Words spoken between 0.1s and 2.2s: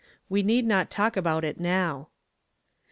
We need not talk about it now.".